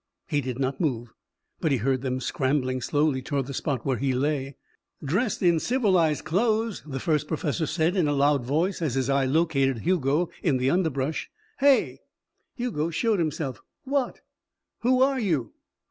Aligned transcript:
He 0.27 0.41
did 0.41 0.57
not 0.57 0.81
move, 0.81 1.13
but 1.59 1.69
he 1.71 1.77
heard 1.77 2.01
them 2.01 2.19
scrambling 2.19 2.81
slowly 2.81 3.21
toward 3.21 3.45
the 3.45 3.53
spot 3.53 3.85
where 3.85 3.97
he 3.99 4.13
lay. 4.13 4.55
"Dressed 5.05 5.43
in 5.43 5.59
civilized 5.59 6.25
clothes," 6.25 6.81
the 6.87 6.99
first 6.99 7.27
professor 7.27 7.67
said 7.67 7.95
in 7.95 8.07
a 8.07 8.13
loud 8.13 8.43
voice 8.43 8.81
as 8.81 8.95
his 8.95 9.11
eye 9.11 9.25
located 9.25 9.81
Hugo 9.83 10.31
in 10.41 10.57
the 10.57 10.71
underbrush. 10.71 11.29
"Hey!" 11.59 11.99
Hugo 12.55 12.89
showed 12.89 13.19
himself. 13.19 13.61
"What?" 13.83 14.21
"Who 14.79 15.03
are 15.03 15.19
you?" 15.19 15.53